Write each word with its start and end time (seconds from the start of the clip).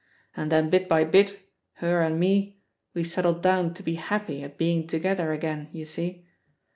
And 0.35 0.51
then 0.51 0.71
bit 0.71 0.89
by 0.89 1.03
bit, 1.03 1.47
her 1.73 2.01
and 2.01 2.19
me, 2.19 2.57
we 2.95 3.03
settled 3.03 3.43
down 3.43 3.75
to 3.75 3.83
be 3.83 3.93
happy 3.93 4.41
at 4.41 4.57
being 4.57 4.87
together 4.87 5.31
again, 5.31 5.69
you 5.73 5.85
see. 5.85 6.25